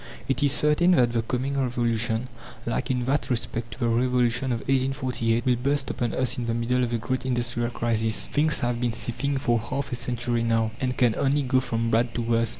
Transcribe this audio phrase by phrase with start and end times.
[0.27, 2.27] It is certain that the coming Revolution
[2.65, 6.55] like in that respect to the Revolution of 1848 will burst upon us in the
[6.55, 8.25] middle of a great industrial crisis.
[8.27, 12.15] Things have been seething for half a century now, and can only go from bad
[12.15, 12.49] to worse.